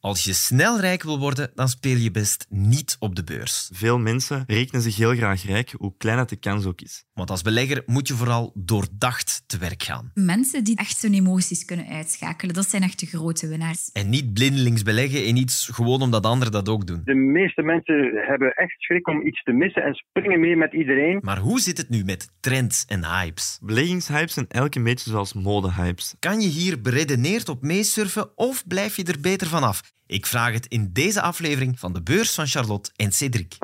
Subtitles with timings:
[0.00, 3.70] Als je snel rijk wil worden, dan speel je best niet op de beurs.
[3.74, 7.04] Veel mensen rekenen zich heel graag rijk, hoe klein dat de kans ook is.
[7.14, 10.10] Want als belegger moet je vooral doordacht te werk gaan.
[10.14, 13.90] Mensen die echt hun emoties kunnen uitschakelen, dat zijn echt de grote winnaars.
[13.92, 17.00] En niet blindelings beleggen in iets gewoon omdat anderen dat ook doen.
[17.04, 21.18] De meeste mensen hebben echt schrik om iets te missen en springen mee met iedereen.
[21.22, 23.58] Maar hoe zit het nu met trends en hypes?
[23.62, 26.14] Beleggingshypes zijn elk een beetje zoals modehypes.
[26.18, 29.87] Kan je hier beredeneerd op meesurfen of blijf je er beter vanaf?
[30.08, 33.58] Ik vraag het in deze aflevering van de beurs van Charlotte en Cedric.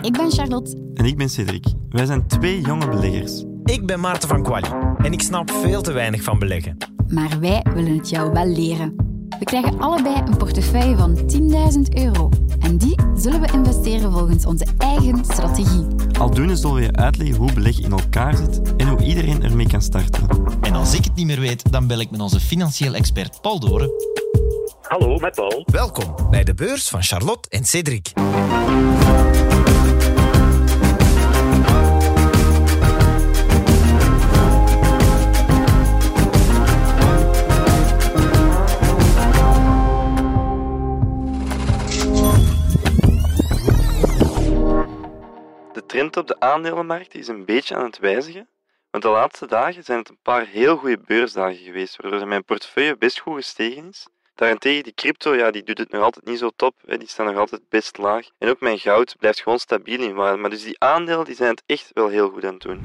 [0.00, 0.90] Ik ben Charlotte.
[0.94, 1.66] En ik ben Cedric.
[1.88, 3.44] Wij zijn twee jonge beleggers.
[3.64, 6.76] Ik ben Maarten van Quali en ik snap veel te weinig van beleggen.
[7.08, 8.94] Maar wij willen het jou wel leren.
[9.38, 12.30] We krijgen allebei een portefeuille van 10.000 euro.
[12.60, 15.86] En die zullen we investeren volgens onze eigen strategie.
[16.18, 19.82] Aldoende zullen we je uitleggen hoe beleggen in elkaar zit en hoe iedereen ermee kan
[19.82, 20.26] starten.
[20.60, 23.60] En als ik het niet meer weet, dan bel ik met onze financieel expert Paul
[23.60, 23.90] Doren.
[24.88, 25.62] Hallo, met Paul.
[25.70, 28.12] Welkom bij de beurs van Charlotte en Cedric.
[45.72, 48.48] De trend op de aandelenmarkt is een beetje aan het wijzigen.
[48.90, 52.96] Want de laatste dagen zijn het een paar heel goede beursdagen geweest, waardoor mijn portefeuille
[52.96, 54.06] best goed gestegen is.
[54.36, 56.74] Daarentegen, die crypto, ja, die doet het nog altijd niet zo top.
[56.86, 56.98] Hè.
[56.98, 58.28] Die staan nog altijd best laag.
[58.38, 60.38] En ook mijn goud blijft gewoon stabiel in waarde.
[60.38, 62.84] Maar dus die aandelen die zijn het echt wel heel goed aan het doen.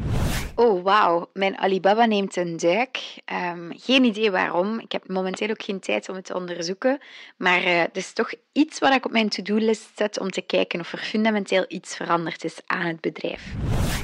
[0.56, 1.30] Oh, wauw.
[1.34, 3.00] Mijn Alibaba neemt een duik.
[3.26, 4.80] Ehm, geen idee waarom.
[4.80, 7.00] Ik heb momenteel ook geen tijd om het te onderzoeken.
[7.38, 10.92] Maar uh, is toch iets wat ik op mijn to-do-list zet om te kijken of
[10.92, 13.44] er fundamenteel iets veranderd is aan het bedrijf.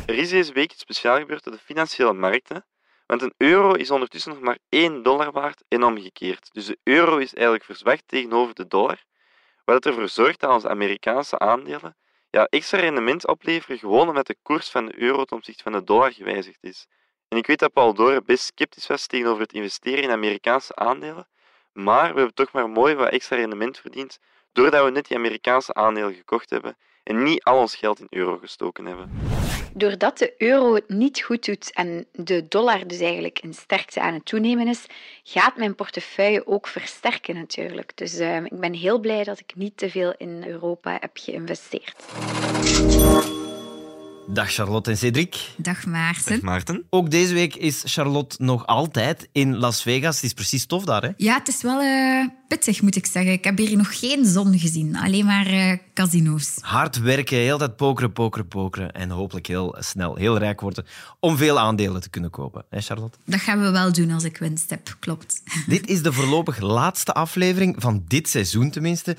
[0.06, 2.66] Er is deze week iets speciaals gebeurd op de financiële markten.
[3.08, 6.50] Want een euro is ondertussen nog maar 1 dollar waard en omgekeerd.
[6.53, 9.03] Dus de euro is eigenlijk verzwakt tegenover de dollar.
[9.66, 11.95] Wat ervoor zorgt dat onze Amerikaanse aandelen
[12.30, 15.83] ja, extra rendement opleveren gewoon omdat de koers van de euro ten opzichte van de
[15.83, 16.88] dollar gewijzigd is.
[17.28, 21.28] En ik weet dat Paul Doren best sceptisch was tegenover het investeren in Amerikaanse aandelen,
[21.74, 24.19] maar we hebben toch maar mooi wat extra rendement verdiend
[24.51, 28.38] doordat we net die Amerikaanse aandelen gekocht hebben en niet al ons geld in euro
[28.38, 29.12] gestoken hebben.
[29.73, 34.13] Doordat de euro het niet goed doet en de dollar dus eigenlijk in sterkte aan
[34.13, 34.85] het toenemen is,
[35.23, 37.91] gaat mijn portefeuille ook versterken natuurlijk.
[37.95, 41.95] Dus uh, ik ben heel blij dat ik niet te veel in Europa heb geïnvesteerd.
[44.29, 45.35] Dag Charlotte en Cedric.
[45.57, 46.31] Dag Maarten.
[46.31, 46.85] Dag Maarten.
[46.89, 50.15] Ook deze week is Charlotte nog altijd in Las Vegas.
[50.15, 51.09] Het is precies tof daar, hè?
[51.17, 53.31] Ja, het is wel uh, pittig, moet ik zeggen.
[53.31, 56.57] Ik heb hier nog geen zon gezien, alleen maar uh, casino's.
[56.59, 58.91] Hard werken, heel dat pokeren, pokeren, pokeren.
[58.91, 60.85] En hopelijk heel snel heel rijk worden
[61.19, 62.65] om veel aandelen te kunnen kopen.
[62.69, 63.17] Hè, Charlotte?
[63.25, 65.41] Dat gaan we wel doen als ik winst heb, klopt.
[65.67, 69.17] Dit is de voorlopig laatste aflevering van dit seizoen tenminste.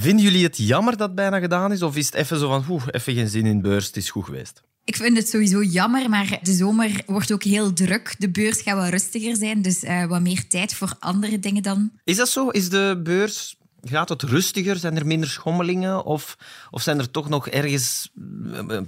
[0.00, 1.82] Vinden jullie het jammer dat het bijna gedaan is?
[1.82, 4.24] Of is het even zo van, oeh, even geen zin in beurs, het is goed
[4.24, 4.62] geweest?
[4.84, 8.14] Ik vind het sowieso jammer, maar de zomer wordt ook heel druk.
[8.18, 11.92] De beurs gaat wat rustiger zijn, dus uh, wat meer tijd voor andere dingen dan.
[12.04, 12.48] Is dat zo?
[12.48, 14.76] Is de beurs Gaat het rustiger?
[14.76, 16.04] Zijn er minder schommelingen?
[16.04, 16.36] Of,
[16.70, 18.12] of zijn er toch nog ergens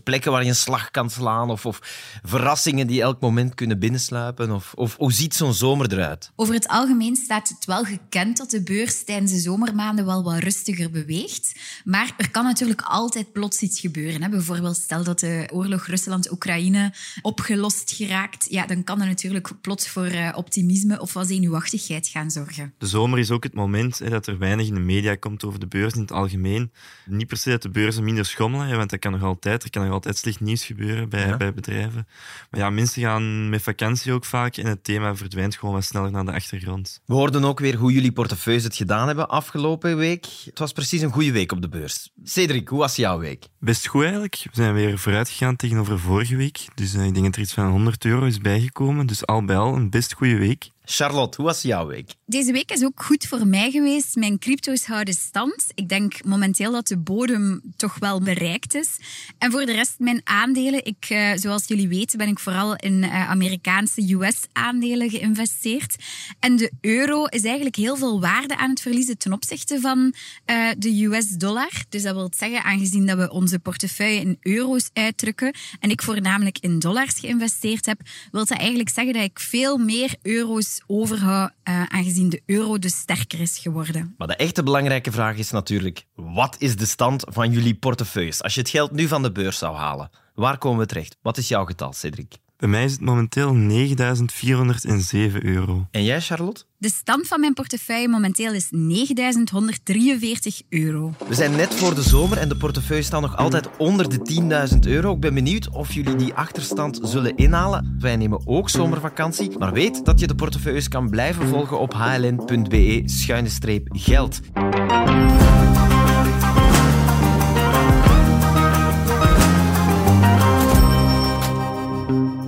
[0.05, 1.51] plekken waar je een slag kan slaan?
[1.51, 1.79] Of, of
[2.23, 4.51] verrassingen die elk moment kunnen binnensluipen?
[4.51, 6.33] Of, of hoe ziet zo'n zomer eruit?
[6.37, 10.39] Over het algemeen staat het wel gekend dat de beurs tijdens de zomermaanden wel wat
[10.39, 11.53] rustiger beweegt.
[11.85, 14.23] Maar er kan natuurlijk altijd plots iets gebeuren.
[14.23, 14.29] Hè?
[14.29, 16.93] Bijvoorbeeld stel dat de oorlog Rusland-Oekraïne
[17.23, 18.47] opgelost geraakt.
[18.51, 22.75] Ja, dan kan er natuurlijk plots voor optimisme of wat zenuwachtigheid gaan zorgen.
[22.79, 25.61] De zomer is ook het moment hè, dat er weinig in de media komt over
[25.61, 26.73] de beurs in het algemeen.
[27.05, 29.65] Niet per se dat de beurzen minder schommelen, want dat kan nog altijd.
[29.65, 31.37] Er kan nog altijd slecht nieuws gebeuren bij, ja.
[31.37, 32.07] bij bedrijven.
[32.51, 36.11] Maar ja, mensen gaan met vakantie ook vaak en het thema verdwijnt gewoon wat sneller
[36.11, 37.01] naar de achtergrond.
[37.05, 40.27] We hoorden ook weer hoe jullie portefeuilles het gedaan hebben afgelopen week.
[40.45, 42.13] Het was precies een goede week op de beurs.
[42.25, 43.47] Cedric, hoe was jouw week?
[43.59, 44.41] Best goed eigenlijk.
[44.43, 46.59] We zijn weer vooruit gegaan tegenover vorige week.
[46.75, 49.07] Dus uh, ik denk dat er iets van 100 euro is bijgekomen.
[49.07, 50.71] Dus al bij al een best goede week.
[50.89, 52.15] Charlotte, hoe was jouw week?
[52.27, 54.17] Deze week is ook goed voor mij geweest.
[54.17, 55.67] Mijn crypto's houden stand.
[55.75, 58.97] Ik denk momenteel dat de bodem toch wel bereikt is.
[59.39, 60.85] En voor de rest, mijn aandelen.
[60.85, 65.97] Ik, uh, zoals jullie weten, ben ik vooral in uh, Amerikaanse US-aandelen geïnvesteerd.
[66.41, 70.15] En de euro is eigenlijk heel veel waarde aan het verliezen ten opzichte van
[70.51, 71.85] uh, de US-dollar.
[71.89, 76.59] Dus dat wil zeggen, aangezien dat we onze portefeuille in euro's uitdrukken en ik voornamelijk
[76.59, 78.01] in dollars geïnvesteerd heb,
[78.33, 82.97] wil dat eigenlijk zeggen dat ik veel meer euro's overhoud, uh, aangezien de euro dus
[82.97, 84.15] sterker is geworden.
[84.19, 88.43] Maar de echte belangrijke vraag is natuurlijk, wat is de stand van jullie portefeuilles?
[88.43, 91.17] Als je het geld nu van de beurs zou halen, waar komen we terecht?
[91.23, 92.37] Wat is jouw getal, Cedric?
[92.57, 95.87] Bij mij is het momenteel 9407 euro.
[95.91, 96.65] En jij, Charlotte?
[96.79, 101.15] De stand van mijn portefeuille momenteel is 9143 euro.
[101.29, 104.79] We zijn net voor de zomer en de portefeuille staat nog altijd onder de 10.000
[104.81, 105.13] euro.
[105.13, 107.97] Ik ben benieuwd of jullie die achterstand zullen inhalen.
[108.01, 113.21] Wij nemen ook zomervakantie, maar weet dat je de portefeuilles kan blijven volgen op hln.be-geld.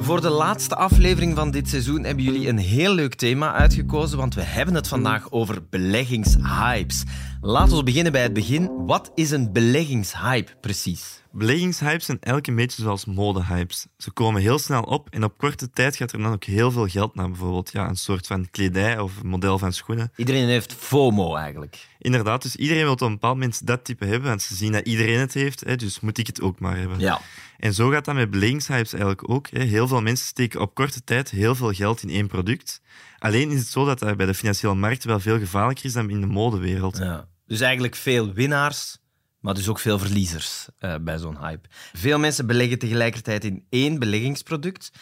[0.09, 4.35] Voor de laatste aflevering van dit seizoen hebben jullie een heel leuk thema uitgekozen, want
[4.35, 7.03] we hebben het vandaag over beleggingshypes.
[7.41, 8.87] Laten we beginnen bij het begin.
[8.87, 11.23] Wat is een beleggingshype precies?
[11.33, 13.87] Beleggingshypes zijn elke beetje zoals modehypes.
[13.97, 16.87] Ze komen heel snel op en op korte tijd gaat er dan ook heel veel
[16.87, 20.13] geld naar bijvoorbeeld ja, een soort van kledij of model van schoenen.
[20.17, 21.89] Iedereen heeft FOMO eigenlijk.
[21.99, 24.87] Inderdaad, dus iedereen wil op een bepaald moment dat type hebben, want ze zien dat
[24.87, 26.99] iedereen het heeft, hè, dus moet ik het ook maar hebben.
[26.99, 27.21] Ja.
[27.59, 29.49] En zo gaat dat met beleggingshypes eigenlijk ook.
[29.49, 32.81] Heel veel mensen steken op korte tijd heel veel geld in één product.
[33.19, 36.11] Alleen is het zo dat dat bij de financiële markt wel veel gevaarlijker is dan
[36.11, 36.99] in de modewereld.
[36.99, 37.29] ja.
[37.47, 38.99] Dus eigenlijk veel winnaars,
[39.41, 41.69] maar dus ook veel verliezers eh, bij zo'n hype.
[41.93, 44.93] Veel mensen beleggen tegelijkertijd in één beleggingsproduct.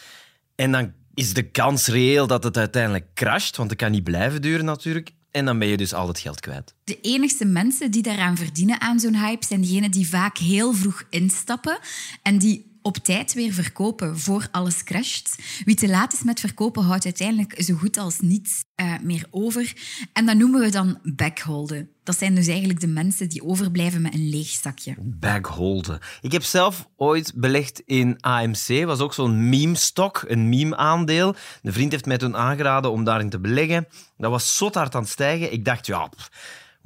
[0.55, 4.43] En dan is de kans reëel dat het uiteindelijk crasht, want het kan niet blijven
[4.43, 5.11] duren natuurlijk.
[5.37, 6.75] En dan ben je dus al het geld kwijt.
[6.85, 11.03] De enigste mensen die daaraan verdienen aan zo'n hype zijn diegenen die vaak heel vroeg
[11.11, 11.79] instappen
[12.23, 15.43] en die op tijd weer verkopen voor alles crasht.
[15.65, 19.73] Wie te laat is met verkopen houdt uiteindelijk zo goed als niets eh, meer over.
[20.13, 21.91] En dat noemen we dan backholden.
[22.03, 24.95] Dat zijn dus eigenlijk de mensen die overblijven met een leeg zakje.
[24.99, 25.99] Bagholden.
[26.21, 28.85] Ik heb zelf ooit belegd in AMC.
[28.85, 31.35] was ook zo'n meme-stok, een meme-aandeel.
[31.63, 33.87] Een vriend heeft mij toen aangeraden om daarin te beleggen.
[34.17, 35.53] Dat was zot hard aan het stijgen.
[35.53, 36.11] Ik dacht, ja,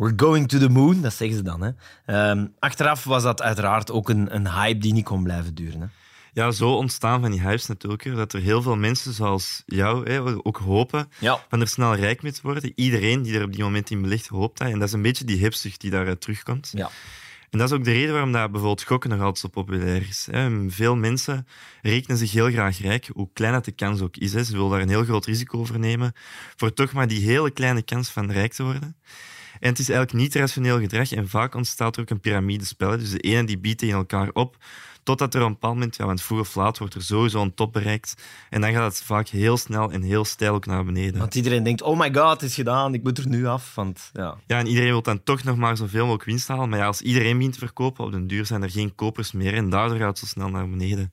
[0.00, 1.00] we're going to the moon.
[1.00, 1.60] Dat zeggen ze dan.
[1.62, 1.70] Hè.
[2.06, 5.80] Ehm, achteraf was dat uiteraard ook een, een hype die niet kon blijven duren.
[5.80, 5.86] Hè.
[6.32, 8.04] Ja, zo ontstaan van die hypes natuurlijk.
[8.04, 11.44] hè, Dat er heel veel mensen zoals jou hè, ook hopen Ja.
[11.48, 12.72] van er snel rijk mee te worden.
[12.74, 14.68] Iedereen die er op die moment in belegt, hoopt dat.
[14.68, 16.70] En dat is een beetje die hipzucht die daaruit terugkomt.
[16.74, 16.90] Ja.
[17.50, 20.28] En dat is ook de reden waarom dat bijvoorbeeld gokken nog altijd zo populair is.
[20.30, 20.70] hè.
[20.70, 21.46] Veel mensen
[21.82, 24.30] rekenen zich heel graag rijk, hoe klein dat de kans ook is.
[24.30, 26.12] Ze willen daar een heel groot risico over nemen,
[26.56, 28.96] voor toch maar die hele kleine kans van rijk te worden.
[29.60, 32.98] En het is eigenlijk niet rationeel gedrag en vaak ontstaat er ook een piramidespel.
[32.98, 34.56] Dus de ene die biedt tegen elkaar op,
[35.02, 37.54] totdat er op een bepaald moment, ja, want vroeg of laat wordt er sowieso een
[37.54, 38.14] top bereikt.
[38.50, 41.18] En dan gaat het vaak heel snel en heel steil ook naar beneden.
[41.18, 43.74] Want iedereen denkt, oh my god, het is gedaan, ik moet er nu af.
[43.74, 44.36] Want, ja.
[44.46, 46.68] Ja, en iedereen wil dan toch nog maar zoveel mogelijk winst halen.
[46.68, 49.54] Maar ja, als iedereen begint te verkopen, op den duur zijn er geen kopers meer.
[49.54, 51.12] En daardoor gaat het zo snel naar beneden.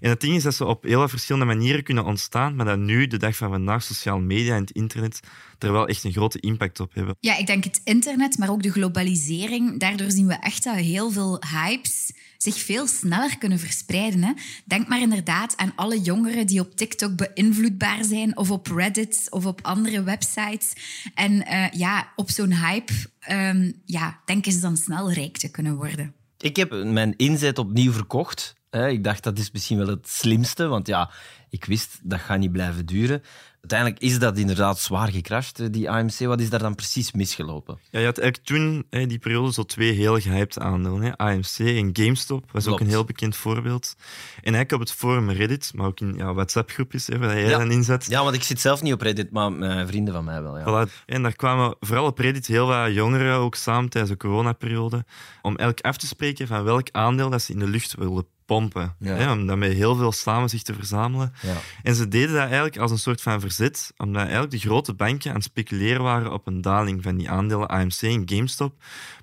[0.00, 3.06] En het ding is dat ze op heel verschillende manieren kunnen ontstaan, maar dat nu,
[3.06, 5.20] de dag van vandaag, sociale media en het internet
[5.58, 7.16] er wel echt een grote impact op hebben.
[7.20, 9.80] Ja, ik denk het internet, maar ook de globalisering.
[9.80, 12.12] Daardoor zien we echt dat heel veel hypes
[12.42, 14.22] zich veel sneller kunnen verspreiden.
[14.22, 14.32] Hè?
[14.64, 19.46] Denk maar inderdaad aan alle jongeren die op TikTok beïnvloedbaar zijn, of op Reddit, of
[19.46, 20.72] op andere websites.
[21.14, 25.76] En eh, ja, op zo'n hype ehm, ja, denken ze dan snel rijk te kunnen
[25.76, 26.14] worden.
[26.38, 28.54] Ik heb mijn inzet opnieuw verkocht.
[28.70, 31.10] Ik dacht, dat is misschien wel het slimste, want ja,
[31.50, 33.22] ik wist, dat gaat niet blijven duren.
[33.60, 36.18] Uiteindelijk is dat inderdaad zwaar gecrashed, eh, die AMC.
[36.18, 37.78] Wat is daar dan precies misgelopen?
[37.90, 41.02] Ja, je had eigenlijk toen, hè, die periode, zo twee heel gehyped aandelen.
[41.02, 41.16] Hè.
[41.16, 43.94] AMC en GameStop was ook een heel bekend voorbeeld.
[44.36, 47.58] En eigenlijk op het forum Reddit, maar ook in ja, WhatsApp-groepjes, hè, waar jij Ja.
[47.58, 48.06] dan in zat.
[48.06, 50.58] Ja, want ik zit zelf niet op Reddit, maar mijn vrienden van mij wel.
[50.58, 50.86] Ja.
[50.86, 51.04] Voilà.
[51.06, 55.04] En daar kwamen vooral op Reddit heel wat jongeren ook samen tijdens de coronaperiode
[55.42, 58.94] om elk af te spreken van welk aandeel dat ze in de lucht wilden pompen.
[58.98, 59.14] Ja.
[59.14, 61.32] Hè, om daarmee heel veel samen zich te verzamelen.
[61.42, 61.56] Ja.
[61.82, 65.30] En ze deden dat eigenlijk als een soort van verzet, omdat eigenlijk de grote banken
[65.30, 68.74] aan het speculeren waren op een daling van die aandelen AMC en GameStop,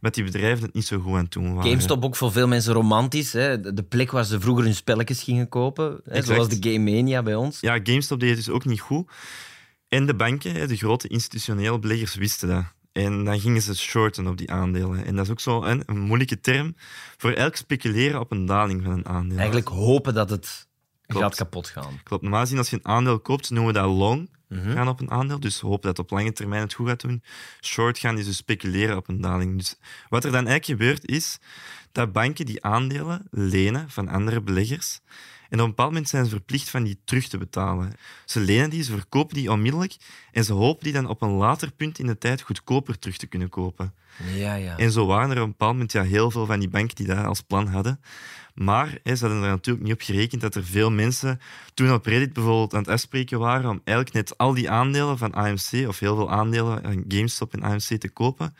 [0.01, 1.69] met die bedrijven het niet zo goed aan het doen waren.
[1.69, 3.34] GameStop ook voor veel mensen romantisch.
[3.34, 3.74] Hè.
[3.74, 6.00] De plek waar ze vroeger hun spelletjes gingen kopen.
[6.03, 7.60] Hè, zoals de Game Mania bij ons.
[7.60, 9.12] Ja, GameStop deed het dus ook niet goed.
[9.88, 12.63] En de banken, hè, de grote institutionele beleggers, wisten dat.
[13.04, 15.06] En dan gingen ze shorten op die aandelen.
[15.06, 16.75] En dat is ook zo een, een moeilijke term
[17.18, 19.38] voor elk speculeren op een daling van een aandeel.
[19.38, 20.68] Eigenlijk hopen dat het
[21.06, 21.24] Klopt.
[21.25, 22.00] gaat kapot gaan.
[22.04, 22.22] Klopt.
[22.24, 24.72] Normaal gezien, als je een aandeel koopt, noemen we dat long Mhm.
[24.72, 25.39] gaan op een aandeel.
[25.39, 27.24] Dus hopen dat het op lange termijn het goed gaat doen.
[27.62, 29.58] Short gaan is dus speculeren op een daling.
[29.58, 29.75] Dus
[30.10, 31.38] wat er dan eigenlijk gebeurt, is
[31.92, 35.00] dat banken die aandelen lenen van andere beleggers.
[35.50, 37.94] En op een bepaald moment zijn ze verplicht van die terug te betalen.
[38.25, 39.96] Ze lenen die, ze verkopen die onmiddellijk
[40.32, 43.27] en ze hopen die dan op een later punt in de tijd goedkoper terug te
[43.27, 43.94] kunnen kopen.
[44.34, 44.77] Ja, ja.
[44.77, 47.08] En zo waren er op een bepaald moment ja, heel veel van die banken die
[47.08, 48.00] dat als plan hadden.
[48.58, 51.39] Maar hè, ze hadden er natuurlijk niet op gerekend dat er veel mensen
[51.74, 55.34] toen op Reddit bijvoorbeeld aan het afspreken waren om eigenlijk net al die aandelen van
[55.34, 58.56] AMC, of heel veel aandelen van GameStop en AMC te kopen,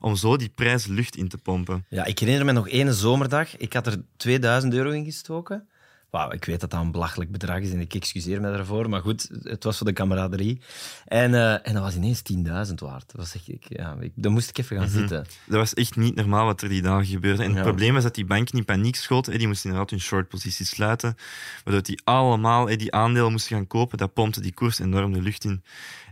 [0.00, 1.84] om zo die prijs lucht in te pompen.
[1.88, 3.56] Ja, ik herinner me nog één zomerdag.
[3.56, 5.68] Ik had er 2000 euro in gestoken.
[6.12, 9.00] Wauw, ik weet dat dat een belachelijk bedrag is en ik excuseer me daarvoor, maar
[9.00, 10.60] goed, het was voor de camaraderie.
[11.04, 13.06] En, eh, en dat was ineens 10.000 waard.
[13.06, 15.26] Dat was echt, ik, ja, ik, dan moest ik even gaan zitten.
[15.46, 17.42] Dat was echt niet normaal wat er die dagen gebeurde.
[17.42, 19.26] En het probleem was dat die bank niet paniek schoot.
[19.26, 19.38] hè.
[19.38, 21.14] Die moesten inderdaad hun short-positie sluiten.
[21.64, 23.98] Waardoor die allemaal hè, die aandelen moesten gaan kopen.
[23.98, 25.62] Dat pompte die koers enorm de lucht in.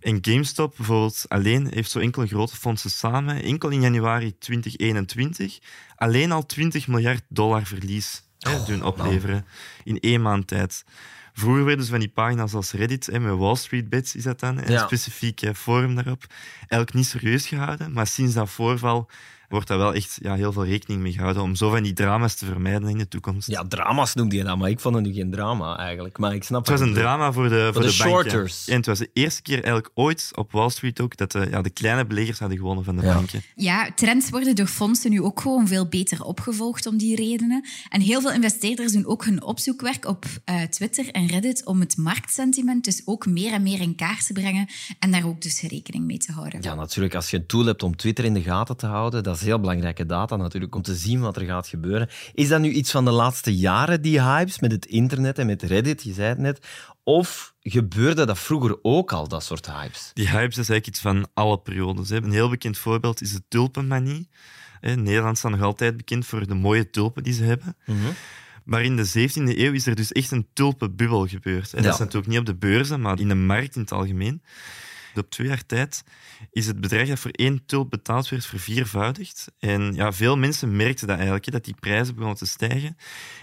[0.01, 5.59] En GameStop bijvoorbeeld alleen heeft zo enkele grote fondsen samen, enkel in januari 2021,
[5.97, 9.47] alleen al 20 miljard dollar verlies hè, doen opleveren
[9.85, 10.85] in één maand tijd.
[11.33, 14.41] Vroeger werden ze van die pagina's als Reddit, hè, met Wall Street Bets is dat
[14.41, 14.87] dan, een Ja.
[14.87, 16.25] specifiek forum daarop,
[16.59, 17.93] eigenlijk niet serieus gehouden.
[17.93, 19.11] Maar sinds dat voorval
[19.51, 22.35] wordt daar wel echt ja, heel veel rekening mee gehouden om zo van die drama's
[22.35, 23.49] te vermijden in de toekomst.
[23.49, 26.19] Ja, drama's noemde je dat, maar ik vond het nu geen drama eigenlijk.
[26.19, 28.69] Maar ik snap Het was een drama voor de, voor de de, shorters.
[28.69, 31.63] En het was de eerste keer eigenlijk ooit op Wall Street ook dat de, ja,
[31.63, 33.15] de kleine beleggers hadden gewonnen van de Ja.
[33.15, 33.43] banken.
[33.55, 37.65] Ja, trends worden door fondsen nu ook gewoon veel beter opgevolgd om die redenen.
[37.89, 41.97] En heel veel investeerders doen ook hun opzoekwerk op eh, Twitter en Reddit om het
[41.97, 46.05] marktsentiment dus ook meer en meer in kaart te brengen en daar ook dus rekening
[46.05, 46.63] mee te houden.
[46.63, 47.15] Ja, natuurlijk.
[47.15, 49.61] Als je een tool hebt om Twitter in de gaten te houden, dat is heel
[49.61, 52.09] belangrijke data natuurlijk, om te zien wat er gaat gebeuren.
[52.35, 55.63] Is dat nu iets van de laatste jaren, die hypes, met het internet en met
[55.63, 56.67] Reddit, je zei het net,
[57.05, 60.11] of gebeurde dat vroeger ook al, dat soort hypes?
[60.15, 62.09] Die hypes is eigenlijk iets van alle periodes.
[62.09, 62.17] hè.
[62.17, 64.29] Een heel bekend voorbeeld is de tulpenmanie.
[64.81, 67.77] Hè, Nederland staat nog altijd bekend voor de mooie tulpen die ze hebben.
[68.65, 71.73] Maar in de 17e eeuw is er dus echt een tulpenbubbel gebeurd.
[71.73, 71.81] hè.
[71.83, 74.43] Dat is natuurlijk niet op de beurzen, maar in de markt in het algemeen.
[75.15, 76.05] Op twee jaar tijd
[76.53, 79.47] is het bedrag dat voor één tulp betaald werd verviervoudigd.
[79.59, 82.97] En ja, veel mensen merkten dat eigenlijk, hè, dat die prijzen begonnen te stijgen.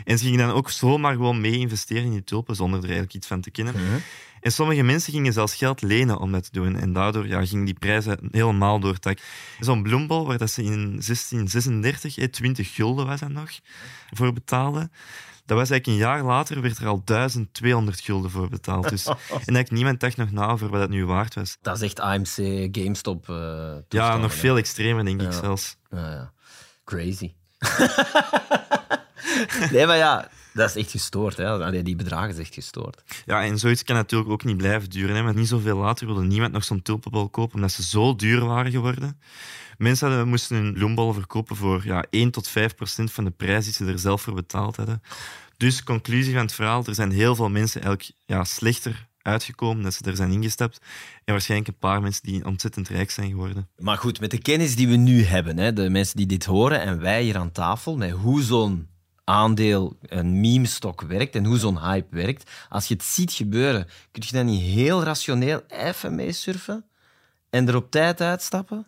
[0.05, 3.13] En ze gingen dan ook zomaar gewoon mee investeren in die tulpen, zonder er eigenlijk
[3.13, 3.75] iets van te kennen.
[4.41, 6.75] En sommige mensen gingen zelfs geld lenen om dat te doen.
[6.75, 9.19] En daardoor ja, gingen die prijzen helemaal door het dak.
[9.59, 13.50] Zo'n bloembol, waar dat ze in 1636, hè, 20 gulden was dat nog,
[14.09, 14.91] voor betaalden.
[15.48, 18.89] Dat was eigenlijk een jaar later, werd er al 1200 gulden voor betaald.
[18.89, 21.58] Dus, en eigenlijk niemand dacht nog na over wat dat nu waard was.
[21.62, 22.36] Dat is echt AMC,
[22.72, 23.30] GameStop.
[23.30, 24.38] eh Ja, nog hè.
[24.38, 25.77] veel extremer, denk ik zelfs.
[25.89, 26.32] Ja, ja.
[26.86, 27.34] Crazy.
[29.72, 31.38] nee, maar ja, dat is echt gestoord.
[31.38, 31.50] Hè.
[31.50, 33.04] Allee, Die bedragen is echt gestoord.
[33.25, 35.16] Ja, en zoiets kan natuurlijk ook niet blijven duren.
[35.16, 38.46] Hè, want niet zoveel later wilde niemand nog zo'n tulpenbol kopen, omdat ze zo duur
[38.46, 39.20] waren geworden.
[39.77, 43.74] Mensen moesten hun bloembollen verkopen voor ja, 1 tot 5 procent van de prijs die
[43.74, 45.01] ze er zelf voor betaald hadden.
[45.57, 49.93] Dus, conclusie van het verhaal, er zijn heel veel mensen eigenlijk ja, slechter uitgekomen dat
[49.93, 50.81] ze er zijn ingestapt.
[51.25, 53.67] En waarschijnlijk een paar mensen die ontzettend rijk zijn geworden.
[53.77, 56.81] Maar goed, met de kennis die we nu hebben, hè, de mensen die dit horen
[56.81, 58.88] en wij hier aan tafel, met hoe zo'n
[59.24, 64.24] aandeel, een meme-stok werkt en hoe zo'n hype werkt, als je het ziet gebeuren, kun
[64.25, 66.86] je dan niet heel rationeel even meesurfen
[67.50, 68.86] en er op tijd uitstappen?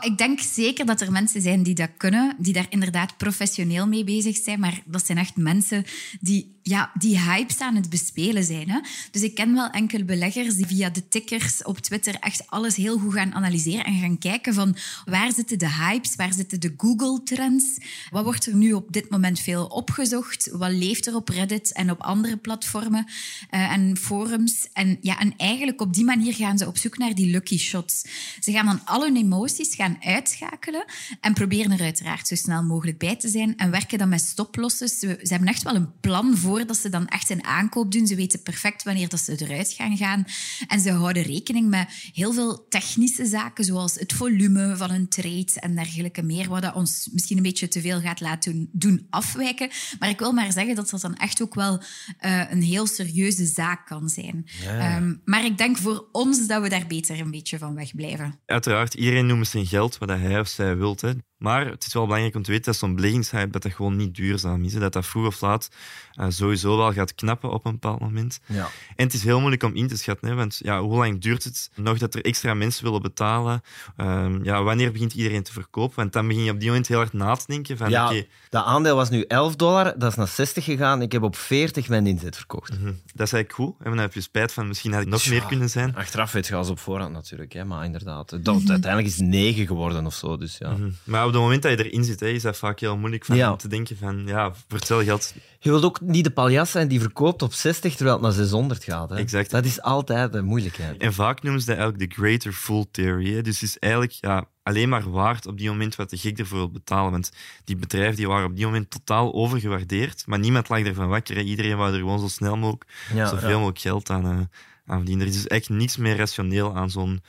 [0.00, 4.04] Ik denk zeker dat er mensen zijn die dat kunnen, die daar inderdaad professioneel mee
[4.04, 4.60] bezig zijn.
[4.60, 5.84] Maar dat zijn echt mensen
[6.20, 8.70] die, ja, die hypes aan het bespelen zijn.
[8.70, 8.80] Hè?
[9.10, 12.98] Dus ik ken wel enkele beleggers die via de tickers op Twitter echt alles heel
[12.98, 17.78] goed gaan analyseren en gaan kijken van waar zitten de hypes, waar zitten de Google-trends,
[18.10, 21.90] wat wordt er nu op dit moment veel opgezocht, wat leeft er op Reddit en
[21.90, 23.06] op andere platformen
[23.50, 24.68] eh, en forums.
[24.72, 28.04] En, ja, en eigenlijk op die manier gaan ze op zoek naar die lucky shots.
[28.40, 30.84] Ze gaan dan al hun emoties gaan uitschakelen
[31.20, 34.98] en proberen er uiteraard zo snel mogelijk bij te zijn en werken dan met stoplosses.
[34.98, 38.06] Ze, ze hebben echt wel een plan voordat ze dan echt een aankoop doen.
[38.06, 40.24] Ze weten perfect wanneer dat ze eruit gaan gaan.
[40.66, 45.52] En ze houden rekening met heel veel technische zaken, zoals het volume van een trade
[45.54, 49.06] en dergelijke meer, wat dat ons misschien een beetje te veel gaat laten doen, doen
[49.10, 49.70] afwijken.
[49.98, 51.82] Maar ik wil maar zeggen dat dat dan echt ook wel
[52.18, 54.46] eh, een heel serieuze zaak kan zijn.
[54.64, 58.38] Ehm, maar ik denk voor ons dat we daar beter een beetje van wegblijven.
[58.46, 61.02] Uiteraard, iedereen noemt geld wat hij of zij wilt.
[61.38, 64.14] Maar het is wel belangrijk om te weten dat zo'n beleggingshype dat dat gewoon niet
[64.14, 64.72] duurzaam is.
[64.72, 65.68] Dat dat vroeg of laat
[66.12, 68.40] eh, sowieso wel gaat knappen op een bepaald moment.
[68.46, 68.68] Ja.
[68.96, 70.28] En het is heel moeilijk om in te schatten.
[70.28, 73.62] Hè, want ja, hoe lang duurt het nog dat er extra mensen willen betalen?
[73.96, 75.96] Ehm, ja, wanneer begint iedereen te verkopen?
[75.96, 77.76] Want dan begin je op die moment heel erg na te denken.
[77.76, 78.12] Van, ja,
[78.48, 81.02] dat aandeel was nu 11 dollar, dat is naar 60 gegaan.
[81.02, 82.72] Ik heb op 40 mijn inzet verkocht.
[82.72, 82.84] Mhm.
[82.84, 83.74] Dat is eigenlijk goed.
[83.78, 85.94] En dan heb je spijt van misschien had ik nog meer kunnen zijn.
[85.94, 87.52] Achteraf weet je als op voorhand natuurlijk.
[87.52, 90.36] Hè, maar inderdaad, uiteindelijk is 9 geworden of zo.
[90.36, 90.70] Dus, ja.
[90.70, 90.90] Mhm.
[91.04, 93.56] Maar op het moment dat je erin zit, hè, is dat vaak heel moeilijk van
[93.56, 95.34] te denken van, ja, voor hetzelfde geld...
[95.60, 98.84] Je wilt ook niet de paljas zijn die verkoopt op 60 terwijl het naar 600
[98.84, 99.10] gaat.
[99.10, 99.16] Hè.
[99.16, 99.50] Exact.
[99.50, 101.02] Dat is altijd de moeilijkheid.
[101.02, 103.42] En vaak noemen ze dat eigenlijk de greater fool theory.
[103.42, 106.58] Dus het is eigenlijk ja, alleen maar waard op die moment wat de gek ervoor
[106.58, 107.10] wil betalen.
[107.10, 107.32] Want
[107.64, 111.40] die bedrijven die waren op die moment totaal overgewaardeerd, maar niemand lag ervan wakker.
[111.40, 114.24] Iedereen wou er gewoon zo snel mogelijk zoveel mogelijk geld aan...
[114.24, 114.40] Eh,
[114.88, 115.06] aan.
[115.08, 117.22] Er is dus echt niks meer rationeel aan zo'n,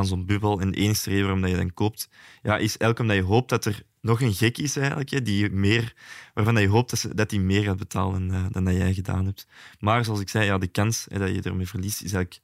[0.00, 0.60] zo'n bubbel.
[0.60, 2.08] En de enige reden waarom je dan koopt,
[2.42, 5.94] ja, is elke omdat je hoopt dat er nog een gek is eigenlijk, die meer,
[6.34, 9.46] waarvan je hoopt dat, die meer gaat betalen uh, dan dat jij gedaan hebt.
[9.78, 12.40] Maar zoals ik zei, ja, de kans hè, dat je ermee verliest is eigenlijk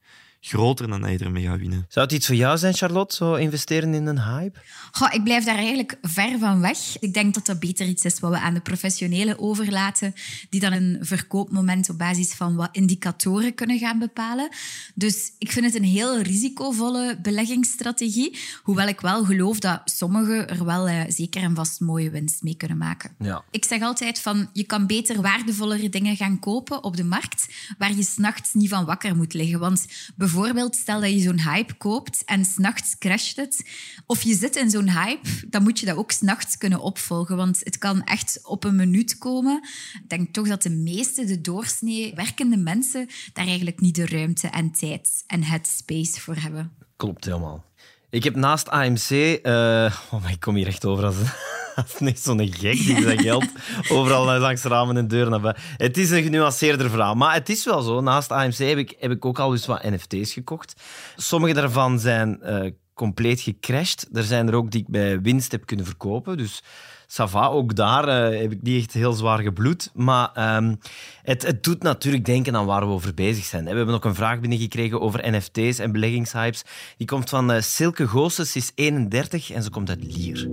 [0.49, 1.87] groter dan dat je ermee gaat winnen.
[1.89, 4.59] Zou het iets voor jou zijn, Charlotte, zo investeren in een hype?
[4.93, 6.79] Goh, ik blijf daar eigenlijk ver van weg.
[7.01, 10.15] Ik denk dat dat beter iets is wat we aan de professionelen overlaten,
[10.51, 14.49] die dan een verkoopmoment op basis van wat indicatoren kunnen gaan bepalen.
[14.95, 20.65] Dus ik vind het een heel risicovolle beleggingsstrategie, hoewel ik wel geloof dat sommigen er
[20.65, 23.15] wel eh, zeker en vast mooie winst mee kunnen maken.
[23.19, 23.45] Ja.
[23.51, 27.47] Ik zeg altijd van, je kan beter waardevollere dingen gaan kopen op de markt,
[27.79, 29.59] waar je s'nachts niet van wakker moet liggen.
[29.59, 29.87] Want
[30.17, 30.38] Bijvoorbeeld,
[30.71, 33.69] stel dat je zo'n hype koopt en s'nachts crasht het.
[34.07, 37.37] Of je zit in zo'n hype, dan moet je dat ook s'nachts kunnen opvolgen.
[37.37, 39.63] Want het kan echt op een minuut komen.
[40.03, 44.49] Ik denk toch dat de meeste, de doorsnee werkende mensen, daar eigenlijk niet de ruimte
[44.49, 46.73] en tijd en het space voor hebben.
[46.97, 47.68] Klopt helemaal.
[48.11, 49.11] Ik heb naast AMC...
[49.11, 51.17] Uh, oh, ik kom hier echt over als...
[51.99, 53.47] Niet zo'n gek die dat geld
[53.93, 55.63] overal langs ramen en deuren naar buiten.
[55.77, 57.15] Het is een genuanceerder verhaal.
[57.15, 58.01] Maar het is wel zo.
[58.01, 60.83] Naast AMC heb ik, heb ik ook al eens wat NFT's gekocht.
[61.17, 64.09] Sommige daarvan zijn uh, compleet gecrashed.
[64.13, 66.37] Er zijn er ook die ik bij winst heb kunnen verkopen.
[66.37, 66.63] Dus
[67.11, 69.91] Sava, ook daar uh, heb ik niet echt heel zwaar gebloed.
[69.95, 70.79] Maar um,
[71.23, 73.65] het, het, doet natuurlijk denken aan waar we over bezig zijn.
[73.65, 76.65] We hebben ook een vraag binnengekregen over NFT's en beleggingshypes.
[76.97, 80.49] Die komt van uh, Silke Goossens, is 31 en ze komt uit Lier.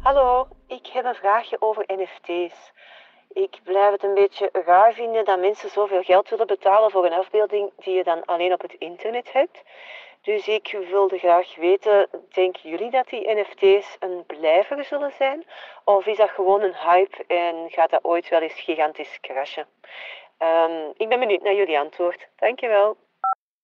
[0.00, 2.72] Hallo, ik heb een vraagje over NFT's.
[3.32, 7.12] Ik blijf het een beetje raar vinden dat mensen zoveel geld willen betalen voor een
[7.12, 9.62] afbeelding die je dan alleen op het internet hebt.
[10.22, 15.44] Dus ik wilde graag weten, denken jullie dat die NFT's een blijver zullen zijn?
[15.84, 19.66] Of is dat gewoon een hype en gaat dat ooit wel eens gigantisch crashen?
[20.38, 22.28] Um, ik ben benieuwd naar jullie antwoord.
[22.36, 22.96] Dankjewel.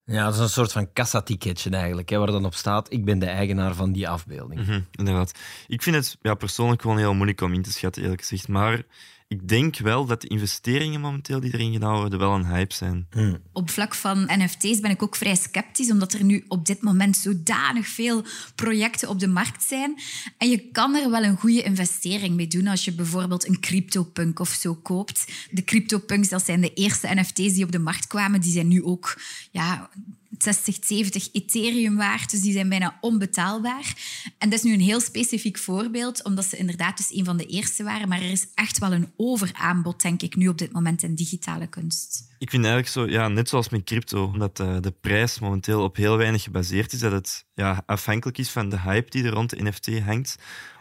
[0.03, 3.19] Ja, dat is een soort van kassaticketje eigenlijk, hè, waar dan op staat, ik ben
[3.19, 4.59] de eigenaar van die afbeelding.
[4.59, 5.31] Mm -hmm, inderdaad.
[5.67, 8.47] Ik vind het ja, persoonlijk gewoon heel moeilijk om in te schatten, eerlijk gezegd.
[8.47, 8.83] Maar
[9.27, 13.07] ik denk wel dat de investeringen momenteel die erin gedaan worden wel een hype zijn.
[13.11, 13.37] Hmm.
[13.51, 17.17] Op vlak van NFT's ben ik ook vrij sceptisch, omdat er nu op dit moment
[17.17, 19.95] zodanig veel projecten op de markt zijn.
[20.37, 24.39] En je kan er wel een goede investering mee doen als je bijvoorbeeld een CryptoPunk
[24.39, 25.47] of zo koopt.
[25.51, 28.83] De CryptoPunks, dat zijn de eerste NFT's die op de markt kwamen, die zijn nu
[28.83, 29.89] ook ja,
[30.37, 32.31] 60, 70 Ethereum waard.
[32.31, 33.93] Dus die zijn bijna onbetaalbaar.
[34.37, 37.45] En dat is nu een heel specifiek voorbeeld, omdat ze inderdaad dus een van de
[37.45, 38.07] eerste waren.
[38.07, 41.67] Maar er is echt wel een overaanbod, denk ik, nu op dit moment in digitale
[41.67, 42.27] kunst.
[42.39, 45.95] Ik vind eigenlijk zo, ja, net zoals met crypto, omdat uh, de prijs momenteel op
[45.95, 49.49] heel weinig gebaseerd is, dat het ja, afhankelijk is van de hype die er rond
[49.49, 50.35] de NFT hangt.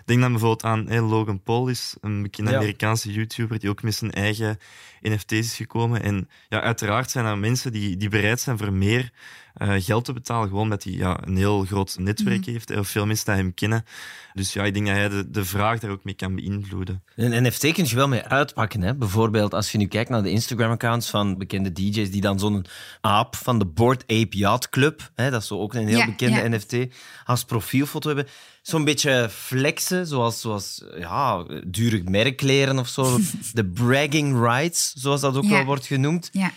[0.07, 2.57] Denk dan bijvoorbeeld aan hey, Logan Paul, is een bekende ja.
[2.57, 4.59] Amerikaanse YouTuber die ook met zijn eigen
[5.09, 6.03] NFT's is gekomen.
[6.03, 9.13] En ja, uiteraard zijn er mensen die, die bereid zijn voor meer
[9.63, 12.53] uh, geld te betalen, gewoon omdat hij ja, een heel groot netwerk mm.
[12.53, 13.85] heeft, of veel mensen die hem kennen.
[14.33, 17.03] Dus ja, ik denk dat hij de, de vraag daar ook mee kan beïnvloeden.
[17.15, 18.83] Een NFT kun je wel mee uitpakken.
[18.83, 18.95] Hè?
[18.95, 22.67] Bijvoorbeeld als je nu kijkt naar de Instagram-accounts van bekende DJ's die dan zo'n
[23.01, 26.07] aap van de Board Ape Yacht Club, hè, dat is zo ook een heel ja,
[26.07, 26.49] bekende ja.
[26.49, 26.77] NFT,
[27.25, 28.27] als profielfoto hebben
[28.67, 33.19] zo'n beetje flexen, zoals, zoals ja, dure merkleren of zo.
[33.53, 35.51] De bragging rights, zoals dat ook ja.
[35.51, 36.29] wel wordt genoemd.
[36.33, 36.53] Ja.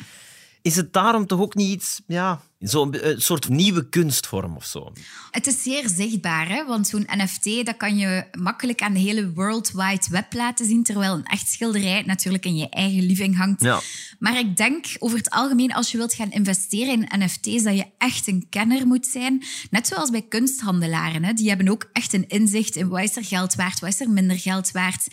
[0.62, 4.92] Is het daarom toch ook niet iets, ja, zo'n soort nieuwe kunstvorm of zo?
[5.32, 6.66] Het is zeer zichtbaar, hè?
[6.66, 10.84] want zo'n NFT dat kan je makkelijk aan de hele World Wide Web laten zien,
[10.84, 13.62] terwijl een echt schilderij natuurlijk in je eigen living hangt.
[13.62, 13.80] Ja.
[14.20, 17.86] Maar ik denk over het algemeen, als je wilt gaan investeren in NFT's, dat je
[17.98, 19.44] echt een kenner moet zijn.
[19.70, 21.24] Net zoals bij kunsthandelaren.
[21.24, 21.34] Hè?
[21.34, 24.10] Die hebben ook echt een inzicht in wat is er geld waard, wat is er
[24.10, 25.08] minder geld waard.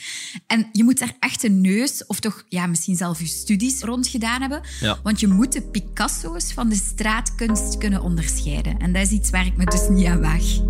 [0.46, 4.08] En je moet daar echt een neus, of toch ja, misschien zelf je studies rond
[4.08, 4.62] gedaan hebben.
[4.80, 4.98] Ja.
[5.02, 6.74] Want je moet de Picasso's van de
[7.36, 8.78] straatkunst kunnen onderscheiden.
[8.78, 10.64] En dat is iets waar ik me dus niet aan waag.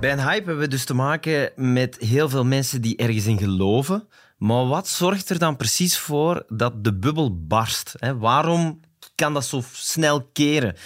[0.00, 3.38] Bij een hype hebben we dus te maken met heel veel mensen die ergens in
[3.38, 4.08] geloven.
[4.38, 7.94] Maar wat zorgt er dan precies voor dat de bubbel barst?
[8.18, 8.80] Waarom
[9.14, 10.76] kan dat zo snel keren?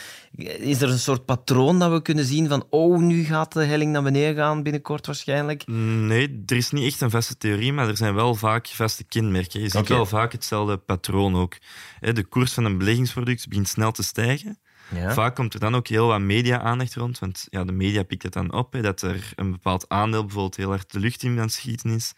[0.59, 3.93] Is er een soort patroon dat we kunnen zien van oh, nu gaat de helling
[3.93, 5.67] naar beneden gaan binnenkort waarschijnlijk?
[5.67, 9.61] Nee, er is niet echt een vaste theorie, maar er zijn wel vaak vaste kenmerken.
[9.61, 11.57] Je ziet wel vaak hetzelfde patroon ook.
[12.01, 14.59] De koers van een beleggingsproduct begint snel te stijgen.
[14.95, 15.13] Ja.
[15.13, 18.33] Vaak komt er dan ook heel wat media-aandacht rond, want ja, de media pikt het
[18.33, 21.39] dan op, hè, dat er een bepaald aandeel bijvoorbeeld heel erg de lucht in aan
[21.39, 22.13] het schieten is.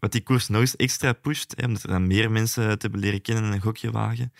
[0.00, 3.22] Wat die koers nog eens extra pusht, hè, omdat er dan meer mensen te leren
[3.22, 4.32] kennen en een gokje wagen.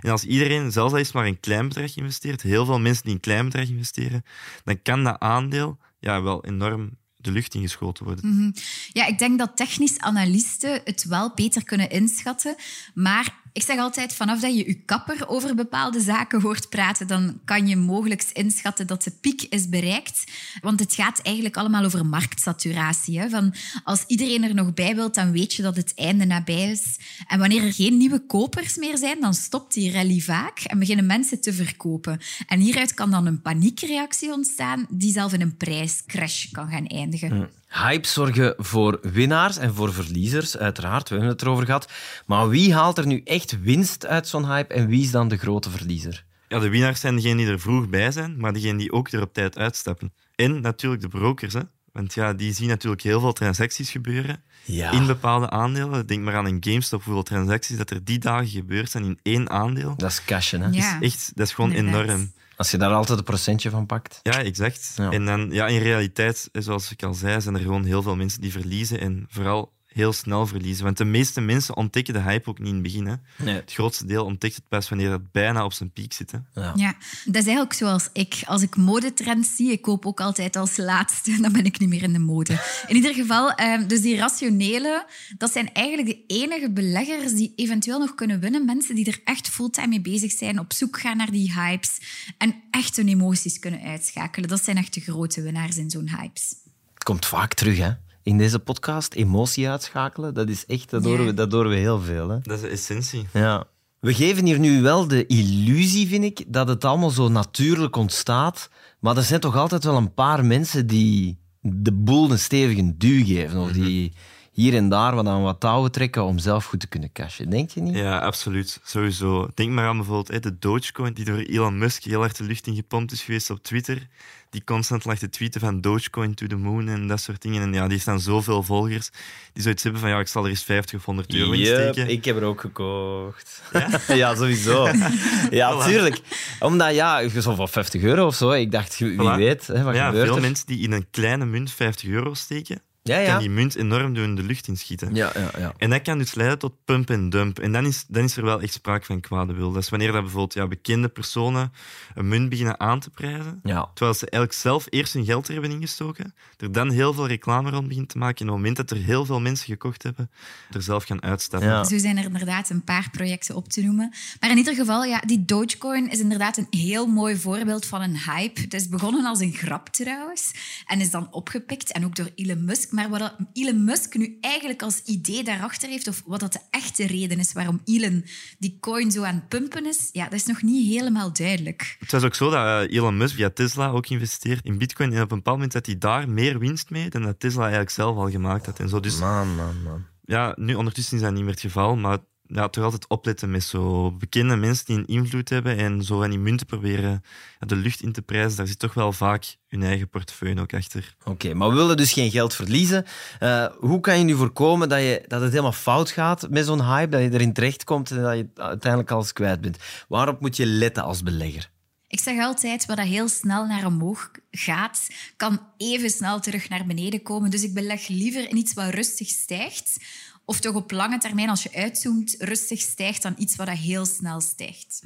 [0.00, 3.14] En als iedereen, zelfs al is maar een klein bedrag investeert, heel veel mensen die
[3.14, 4.24] een klein bedrag investeren,
[4.64, 8.36] dan kan dat aandeel ja, wel enorm de lucht ingeschoten worden.
[8.36, 8.50] Mhm.
[8.92, 12.54] Ja, ik denk dat technisch analisten het wel beter kunnen inschatten.
[12.94, 17.40] Maar ik zeg altijd, vanaf dat je je kapper over bepaalde zaken hoort praten, dan
[17.44, 20.24] kan je mogelijk inschatten dat de piek is bereikt.
[20.60, 23.18] Want het gaat eigenlijk allemaal over marktsaturatie.
[23.18, 23.28] Hè?
[23.28, 26.98] Van als iedereen er nog bij wilt, dan weet je dat het einde nabij is.
[27.26, 31.06] En wanneer er geen nieuwe kopers meer zijn, dan stopt die rally vaak en beginnen
[31.06, 32.20] mensen te verkopen.
[32.46, 37.50] En hieruit kan dan een paniekreactie ontstaan die zelf in een prijscrash kan gaan eindigen.
[37.70, 41.08] Hypes zorgen voor winnaars en voor verliezers, uiteraard.
[41.08, 41.88] We hebben het erover gehad.
[42.26, 45.36] Maar wie haalt er nu echt winst uit zo'n hype en wie is dan de
[45.36, 46.24] grote verliezer?
[46.48, 49.22] Ja, de winnaars zijn degenen die er vroeg bij zijn, maar degenen die ook er
[49.22, 50.12] op tijd uitstappen.
[50.34, 51.60] En natuurlijk de brokers, hè.
[51.92, 54.90] Want ja, die zien natuurlijk heel veel transacties gebeuren Ja.
[54.90, 56.06] in bepaalde aandelen.
[56.06, 59.50] Denk maar aan een GameStop, hoeveel transacties dat er die dagen gebeurd zijn in één
[59.50, 59.94] aandeel.
[59.96, 60.68] Dat is cashen, hè?
[60.70, 61.00] Ja.
[61.00, 62.32] Echt, dat is gewoon enorm.
[62.60, 64.20] Als je daar altijd een procentje van pakt.
[64.22, 64.92] Ja, exact.
[64.96, 65.10] Ja.
[65.10, 68.40] En dan, ja, in realiteit, zoals ik al zei, zijn er gewoon heel veel mensen
[68.40, 70.84] die verliezen en vooral heel snel verliezen.
[70.84, 73.06] Want de meeste mensen ontdekken de hype ook niet in het begin.
[73.06, 73.14] Hè.
[73.44, 73.54] Nee.
[73.54, 76.32] Het grootste deel ontdekt het pas wanneer het bijna op zijn piek zit.
[76.32, 76.38] Hè.
[76.54, 76.72] Ja.
[76.76, 78.42] Ja, dat is eigenlijk zoals ik.
[78.44, 81.36] Als ik modetrends zie, ik koop ook altijd als laatste.
[81.42, 82.58] Dan ben ik niet meer in de mode.
[82.86, 85.06] In ieder geval, eh, dus die rationele,
[85.38, 88.64] dat zijn eigenlijk de enige beleggers die eventueel nog kunnen winnen.
[88.64, 91.98] Mensen die er echt fulltime mee bezig zijn, op zoek gaan naar die hypes
[92.38, 94.48] en echt hun emoties kunnen uitschakelen.
[94.48, 96.54] Dat zijn echt de grote winnaars in zo'n hypes.
[96.94, 97.90] Het komt vaak terug, hè?
[98.22, 102.00] In deze podcast, emotie uitschakelen, dat is echt, dat horen we, dat horen we heel
[102.00, 102.28] veel.
[102.28, 102.38] Hè?
[102.42, 103.26] Dat is de essentie.
[103.32, 103.66] Ja.
[104.00, 108.70] We geven hier nu wel de illusie, vind ik, dat het allemaal zo natuurlijk ontstaat.
[108.98, 113.24] Maar er zijn toch altijd wel een paar mensen die de boel een stevige duw
[113.24, 113.60] geven.
[113.60, 114.12] Of die
[114.52, 117.50] hier en daar wat aan wat touwen trekken om zelf goed te kunnen cashen.
[117.50, 117.94] Denk je niet?
[117.94, 118.80] Ja, absoluut.
[118.84, 119.48] Sowieso.
[119.54, 122.74] Denk maar aan bijvoorbeeld de Dogecoin, die door Elon Musk heel hard de lucht in
[122.74, 124.08] gepompt is geweest op Twitter.
[124.50, 127.62] Die constant lag te tweeten van Dogecoin to the moon en dat soort dingen.
[127.62, 129.10] En ja, die heeft dan zoveel volgers
[129.52, 132.08] die zoiets hebben van ja, ik zal er eens 50 of 100 euro in steken.
[132.08, 133.62] ik heb er ook gekocht.
[134.08, 134.88] Ja, sowieso.
[135.50, 135.84] Ja, Voilà.
[135.86, 136.20] tuurlijk.
[136.60, 138.50] Omdat, ja, zo van 50 euro of zo.
[138.50, 139.36] Ik dacht, wie Voilà.
[139.36, 140.40] weet, hè, wat ja, gebeurt veel er?
[140.42, 143.38] mensen die in een kleine munt 50 euro steken, Ja, kan ja.
[143.38, 145.14] die munt enorm doen de lucht inschieten.
[145.14, 145.72] Ja, ja, ja.
[145.76, 147.58] En dat kan dus leiden tot pump en dump.
[147.58, 149.72] En dan is, dan is er wel echt sprake van kwade wil.
[149.72, 151.72] Dat is wanneer dat bijvoorbeeld ja, bekende personen
[152.14, 153.60] een munt beginnen aan te prijzen.
[153.62, 153.90] ja.
[153.94, 157.70] Terwijl ze eigenlijk zelf eerst hun geld er hebben ingestoken, er dan heel veel reclame
[157.70, 158.38] rond begint te maken.
[158.38, 160.30] En op het moment dat er heel veel mensen gekocht hebben,
[160.70, 161.68] er zelf gaan uitstappen.
[161.68, 161.84] Ja.
[161.84, 164.14] Zo zijn er inderdaad een paar projecten op te noemen.
[164.40, 168.18] Maar in ieder geval, ja, die Dogecoin is inderdaad een heel mooi voorbeeld van een
[168.18, 168.60] hype.
[168.60, 170.50] Het is begonnen als een grap trouwens
[170.86, 172.89] en is dan opgepikt en ook door Elon Musk.
[172.90, 176.60] Maar wat dat Elon Musk nu eigenlijk als idee daarachter heeft, of wat dat de
[176.70, 178.24] echte reden is waarom Elon
[178.58, 181.96] die coin zo aan het pumpen is, ja, dat is nog niet helemaal duidelijk.
[181.98, 185.12] Het was ook zo dat eh, Elon Musk via Tesla ook investeert in bitcoin.
[185.12, 187.90] En op een bepaald moment had hij daar meer winst mee dan dat Tesla eigenlijk
[187.90, 188.78] zelf al gemaakt had.
[188.78, 189.00] En zo.
[189.00, 190.04] Dus Man, man, man.
[190.24, 192.18] ja, nu ondertussen is dat niet meer het geval, maar
[192.52, 196.30] ja, toch altijd opletten met zo bekende mensen die een invloed hebben en zo van
[196.30, 197.22] die munten proberen
[197.60, 198.56] ja, de lucht in te prijzen.
[198.56, 201.16] Daar zit toch wel vaak hun eigen portefeuille ook achter.
[201.24, 203.04] Oké, maar we willen dus geen geld verliezen.
[203.38, 206.84] Eh, hoe kan je nu voorkomen dat, je, dat het helemaal fout gaat met zo'n
[206.84, 209.78] hype, dat je erin terechtkomt en dat je uiteindelijk alles kwijt bent?
[210.08, 211.70] Waarop moet je letten als belegger?
[212.10, 216.86] Ik zeg altijd, wat dat heel snel naar omhoog gaat, kan even snel terug naar
[216.86, 217.50] beneden komen.
[217.50, 219.96] Dus ik beleg liever in iets wat rustig stijgt.
[220.44, 224.06] Of toch op lange termijn, als je uitzoomt, rustig stijgt dan iets wat dat heel
[224.06, 225.02] snel stijgt.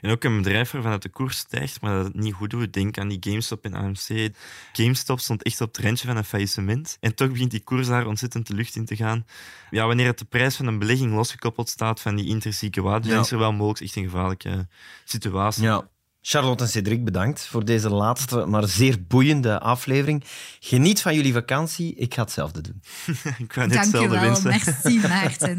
[0.00, 2.72] En ook een bedrijf waarvan het de koers stijgt, maar dat het niet goed doet.
[2.72, 4.30] Denk aan die GameStop en AMC.
[4.72, 6.96] GameStop stond echt op het randje van een faillissement.
[7.00, 9.26] En toch begint die koers daar ontzettend de lucht in te gaan.
[9.70, 13.14] Ja, wanneer het de prijs van een belegging losgekoppeld staat van die intrinsieke waarde, Ja.
[13.14, 14.68] dan is er wel mogelijk echt een gevaarlijke
[15.04, 15.62] situatie.
[15.62, 15.88] Ja.
[16.22, 20.24] Charlotte en Cedric, bedankt voor deze laatste, maar zeer boeiende aflevering.
[20.60, 21.94] Geniet van jullie vakantie.
[21.94, 22.82] Ik ga hetzelfde doen.
[23.38, 24.20] Ik wou net Dank je hetzelfde wel.
[24.20, 24.48] wensen.
[24.50, 25.58] Merci, Maarten.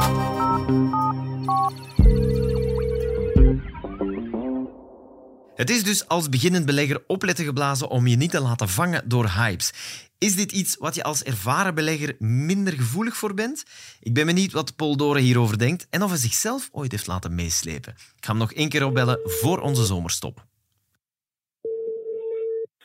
[5.61, 9.29] Het is dus als beginnend belegger opletten geblazen om je niet te laten vangen door
[9.29, 9.71] hypes.
[10.17, 13.63] Is dit iets wat je als ervaren belegger minder gevoelig voor bent?
[13.99, 17.35] Ik ben benieuwd wat Paul Doren hierover denkt en of hij zichzelf ooit heeft laten
[17.35, 17.93] meeslepen.
[17.93, 20.45] Ik ga hem nog één keer opbellen voor onze zomerstop.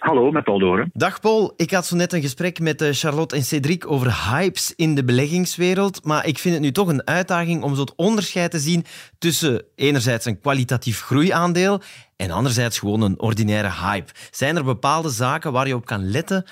[0.06, 0.90] Hallo, met Paul Doren.
[0.92, 4.74] Dag Paul, ik had zo net een gesprek met eh, Charlotte en Cedric over hypes
[4.76, 8.50] in de beleggingswereld, maar ik vind het nu toch een uitdaging om zo het onderscheid
[8.50, 8.82] te zien
[9.18, 11.80] tussen enerzijds een kwalitatief groeiaandeel
[12.16, 14.12] en anderzijds gewoon een ordinaire hype.
[14.30, 16.44] Zijn er bepaalde zaken waar je op kan letten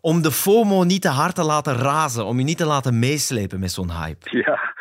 [0.00, 3.60] om de FOMO niet te hard te laten razen, om je niet te laten meeslepen
[3.60, 4.38] met zo'n hype?
[4.46, 4.74] Ja,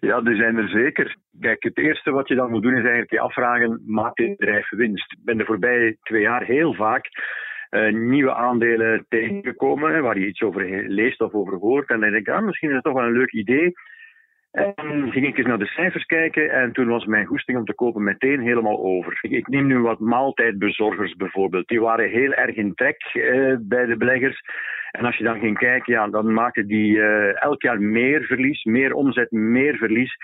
[0.00, 1.16] ja, die zijn er zeker.
[1.40, 4.70] Kijk, het eerste wat je dan moet doen is eigenlijk je afvragen, maakt dit bedrijf
[4.70, 5.12] winst?
[5.12, 7.08] Ik ben de voorbije twee jaar heel vaak
[7.92, 11.88] nieuwe aandelen tegengekomen, waar je iets over leest of over hoort.
[11.90, 13.72] En dan denk ik, ah, misschien is het toch wel een leuk idee.
[14.54, 17.74] En ging ik eens naar de cijfers kijken en toen was mijn goesting om te
[17.74, 19.18] kopen meteen helemaal over.
[19.20, 21.68] Ik neem nu wat maaltijdbezorgers bijvoorbeeld.
[21.68, 24.40] Die waren heel erg in trek uh, bij de beleggers.
[24.90, 28.64] En als je dan ging kijken, ja, dan maakten die uh, elk jaar meer verlies,
[28.64, 30.16] meer omzet, meer verlies.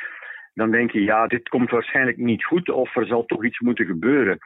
[0.55, 3.87] Dan denk je, ja, dit komt waarschijnlijk niet goed of er zal toch iets moeten
[3.87, 4.39] gebeuren.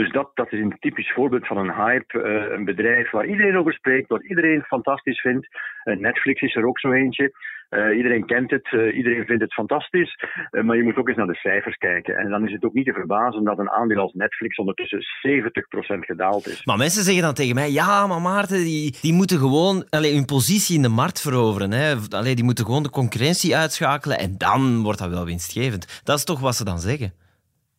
[0.00, 2.18] Dus dat, dat is een typisch voorbeeld van een hype.
[2.18, 5.46] Uh, een bedrijf waar iedereen over spreekt, wat iedereen fantastisch vindt.
[5.84, 7.34] Uh, Netflix is er ook zo eentje.
[7.70, 10.18] Uh, iedereen kent het, iedereen vindt het fantastisch.
[10.50, 12.16] maar je moet ook eens naar de cijfers kijken.
[12.16, 15.98] En dan is het ook niet te verbazen dat een aandeel als Netflix ondertussen 70%
[15.98, 16.64] gedaald is.
[16.64, 20.24] Maar mensen zeggen dan tegen mij: ja, maar Maarten, die, die moeten gewoon allee, hun
[20.24, 21.72] positie in de markt veroveren.
[21.72, 21.94] Hè.
[22.10, 26.00] Allee, die moeten gewoon de concurrentie uitschakelen en dan wordt dat wel winstgevend.
[26.04, 27.24] Dat is toch wat ze dan zeggen?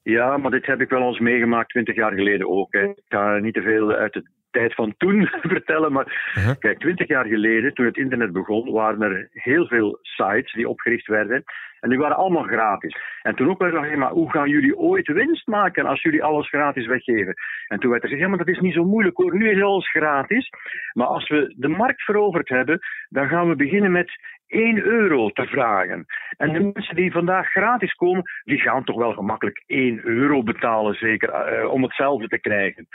[0.09, 2.73] Ja, maar dit heb ik wel eens meegemaakt twintig jaar geleden ook.
[2.73, 2.83] Hè.
[2.83, 6.55] Ik ga niet te veel uit de tijd van toen vertellen, maar uh-huh.
[6.59, 11.07] kijk, twintig jaar geleden, toen het internet begon, waren er heel veel sites die opgericht
[11.07, 11.43] werden.
[11.79, 12.97] En die waren allemaal gratis.
[13.21, 16.23] En toen ook werd er gezegd, maar hoe gaan jullie ooit winst maken als jullie
[16.23, 17.33] alles gratis weggeven?
[17.67, 19.61] En toen werd er gezegd, ja, maar dat is niet zo moeilijk hoor, nu is
[19.61, 20.49] alles gratis.
[20.93, 24.11] Maar als we de markt veroverd hebben, dan gaan we beginnen met
[24.47, 26.05] 1 euro te vragen.
[26.37, 30.95] En de mensen die vandaag gratis komen, die gaan toch wel gemakkelijk 1 euro betalen,
[30.95, 32.87] zeker, uh, om hetzelfde te krijgen.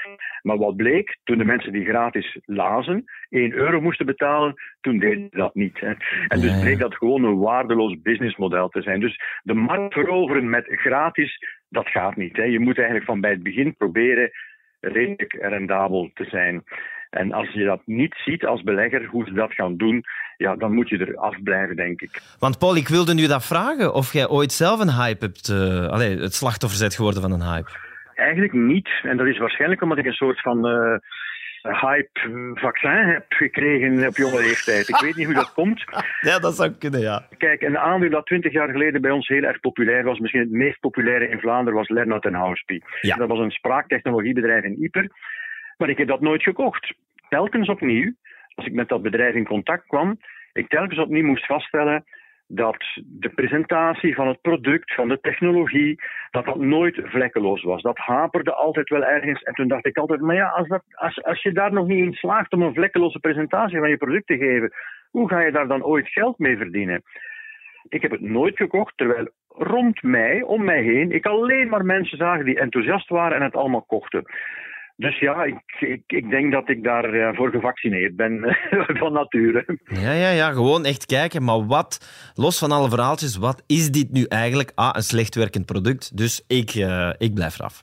[0.43, 5.29] Maar wat bleek, toen de mensen die gratis lazen 1 euro moesten betalen, toen deden
[5.31, 5.81] ze dat niet.
[5.81, 5.93] Hè.
[6.29, 9.01] En dus bleek dat gewoon een waardeloos businessmodel te zijn.
[9.01, 11.38] Dus de markt veroveren met gratis,
[11.69, 12.37] dat gaat niet.
[12.37, 12.45] Hè.
[12.45, 14.31] Je moet eigenlijk van bij het begin proberen
[14.81, 16.65] redelijk rendabel te zijn.
[17.12, 20.05] En als je dat niet ziet als belegger, hoe ze dat gaan doen,
[20.37, 22.20] ja, dan moet je er afblijven, denk ik.
[22.38, 25.87] Want Paul, ik wilde nu dat vragen of jij ooit zelf een hype hebt, uh,
[25.87, 27.70] allez, het slachtoffer bent geworden van een hype.
[28.14, 28.88] Eigenlijk niet.
[29.03, 30.96] En dat is waarschijnlijk omdat ik een soort van uh,
[31.62, 34.88] hype-vaccin heb gekregen op jonge leeftijd.
[34.88, 35.85] Ik weet niet hoe dat komt.
[36.20, 37.27] Ja, dat zou kunnen, ja.
[37.38, 40.51] Kijk, een aandeel dat twintig jaar geleden bij ons heel erg populair was, misschien het
[40.51, 42.85] meest populaire in Vlaanderen, was Lernot Houspie.
[43.01, 43.16] Ja.
[43.16, 45.11] Dat was een spraaktechnologiebedrijf in Ieper.
[45.76, 46.94] Maar ik heb dat nooit gekocht.
[47.28, 48.12] Telkens opnieuw,
[48.54, 50.18] als ik met dat bedrijf in contact kwam,
[50.52, 52.04] ik telkens opnieuw moest vaststellen
[52.54, 57.82] dat de presentatie van het product, van de technologie, dat dat nooit vlekkeloos was.
[57.82, 59.42] Dat haperde altijd wel ergens.
[59.42, 62.04] En toen dacht ik altijd, maar ja, als, dat, als, als je daar nog niet
[62.04, 64.72] in slaagt om een vlekkeloze presentatie van je product te geven,
[65.11, 67.02] hoe ga je daar dan ooit geld mee verdienen?
[67.88, 72.18] Ik heb het nooit gekocht, terwijl rond mij, om mij heen, ik alleen maar mensen
[72.18, 74.24] zag die enthousiast waren en het allemaal kochten.
[75.03, 78.57] Dus ja, ik, ik, ik, denk dat ik daarvoor voor gevaccineerd ben
[79.01, 79.79] van nature.
[79.85, 81.45] Ja, ja, ja, gewoon echt kijken.
[81.45, 81.91] Maar wat,
[82.35, 84.73] los van alle verhaaltjes, wat is dit nu eigenlijk?
[84.75, 87.83] Ah, een slecht werkend product, dus ik, uh, ik blijf eraf.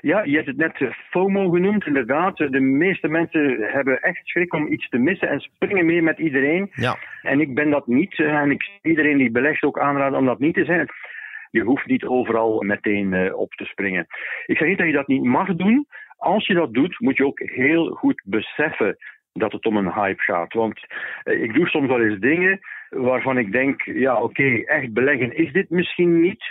[0.00, 2.36] Ja, je hebt het net eh, FOMO genoemd, inderdaad.
[2.36, 6.70] De meeste mensen hebben echt schrik om iets te missen en springen mee met iedereen.
[6.72, 6.96] Ja.
[7.22, 8.18] En ik ben dat niet.
[8.18, 10.88] En ik iedereen die belegt ook aanraden om dat niet te zijn.
[11.50, 14.06] Je hoeft niet overal meteen uh, op te springen.
[14.46, 15.86] Ik zeg niet dat je dat niet mag doen.
[16.16, 18.96] Als je dat doet, moet je ook heel goed beseffen
[19.32, 20.52] dat het om een hype gaat.
[20.52, 20.80] Want
[21.24, 25.52] uh, ik doe soms wel eens dingen waarvan ik denk, ja oké, echt beleggen is
[25.52, 26.44] dit misschien niet.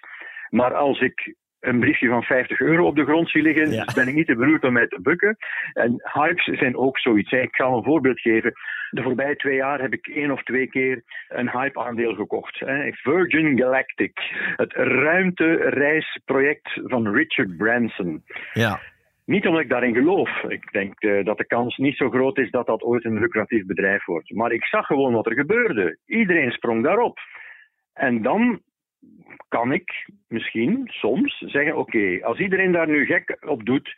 [0.50, 3.86] Maar als ik een briefje van 50 euro op de grond zie liggen, ja.
[3.96, 5.38] ben ik niet te beroerd om mij te bukken.
[5.74, 7.32] En hypes zijn ook zoiets.
[7.32, 8.54] Ik ga een voorbeeld geven.
[8.90, 12.58] De voorbije twee jaar heb ik één of twee keer een hype-aandeel gekocht.
[13.02, 14.20] Virgin Galactic,
[14.56, 18.24] het ruimtereisproject van Richard Branson.
[18.54, 18.80] Ja.
[19.26, 20.44] Niet omdat ik daarin geloof.
[20.48, 23.66] Ik denk uh, dat de kans niet zo groot is dat dat ooit een lucratief
[23.66, 24.32] bedrijf wordt.
[24.32, 25.98] Maar ik zag gewoon wat er gebeurde.
[26.06, 27.20] Iedereen sprong daarop.
[27.94, 28.62] En dan
[29.50, 33.96] kan ik misschien soms zeggen: Oké, als iedereen daar nu gek op doet,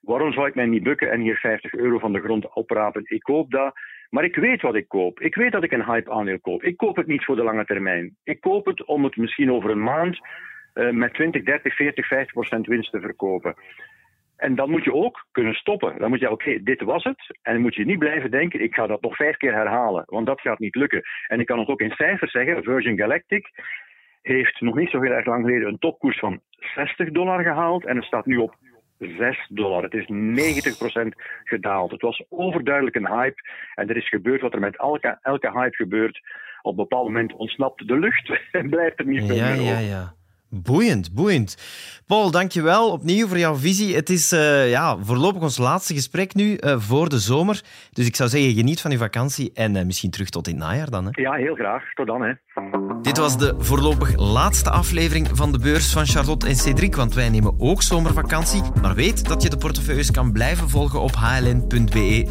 [0.00, 3.02] waarom zou ik mij niet bukken en hier 50 euro van de grond oprapen?
[3.04, 3.74] Ik koop dat,
[4.10, 5.20] maar ik weet wat ik koop.
[5.20, 6.62] Ik weet dat ik een hype-aandeel koop.
[6.62, 8.16] Ik koop het niet voor de lange termijn.
[8.24, 10.20] Ik koop het om het misschien over een maand
[10.74, 13.54] uh, met 20, 30, 40, 50 procent winst te verkopen.
[14.36, 15.98] En dan moet je ook kunnen stoppen.
[15.98, 17.38] Dan moet je, oké, dit was het.
[17.42, 20.04] En dan moet je niet blijven denken, ik ga dat nog vijf keer herhalen.
[20.06, 21.02] Want dat gaat niet lukken.
[21.26, 22.62] En ik kan het ook in cijfers zeggen.
[22.62, 23.48] Virgin Galactic
[24.22, 26.40] heeft nog niet zo heel erg lang geleden een topkoers van
[26.74, 27.84] 60 dollar gehaald.
[27.84, 28.56] En het staat nu op
[28.98, 29.82] 6 dollar.
[29.82, 31.08] Het is 90%
[31.44, 31.90] gedaald.
[31.90, 33.42] Het was overduidelijk een hype.
[33.74, 36.20] En er is gebeurd wat er met elke, elke hype gebeurt.
[36.62, 39.78] Op een bepaald moment ontsnapt de lucht en blijft er niet veel Ja, meer ja,
[39.78, 40.14] ja.
[40.50, 41.56] Boeiend, boeiend.
[42.06, 43.94] Paul, dankjewel opnieuw voor jouw visie.
[43.94, 47.62] Het is eh, ja, voorlopig ons laatste gesprek nu eh, voor de zomer.
[47.92, 50.64] Dus ik zou zeggen, geniet van je vakantie en eh, misschien terug tot in het
[50.64, 51.04] najaar dan.
[51.04, 51.10] Hè.
[51.12, 51.92] Ja, heel graag.
[51.92, 52.32] Tot dan, hè.
[53.02, 57.28] Dit was de voorlopig laatste aflevering van de beurs van Charlotte en Cedric, want wij
[57.28, 58.62] nemen ook zomervakantie.
[58.82, 62.28] Maar weet dat je de portefeuilles kan blijven volgen op hln.be-geld.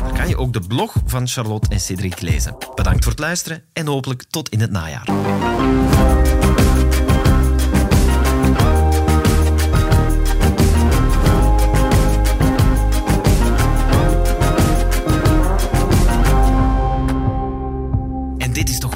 [0.00, 2.56] Daar kan je ook de blog van Charlotte en Cedric lezen.
[2.74, 5.04] Bedankt voor het luisteren en hopelijk tot in het najaar.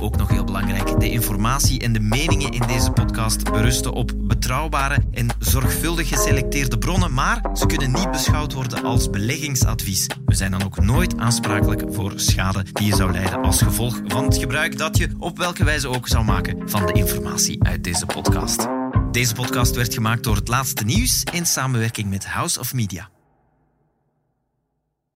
[0.01, 1.01] Ook nog heel belangrijk.
[1.01, 7.15] De informatie en de meningen in deze podcast berusten op betrouwbare en zorgvuldig geselecteerde bronnen,
[7.15, 10.07] maar ze kunnen niet beschouwd worden als beleggingsadvies.
[10.25, 14.25] We zijn dan ook nooit aansprakelijk voor schade die je zou lijden als gevolg van
[14.25, 18.07] het gebruik dat je op welke wijze ook zou maken van de informatie uit deze
[18.07, 18.67] podcast.
[19.11, 23.09] Deze podcast werd gemaakt door het laatste nieuws in samenwerking met House of Media.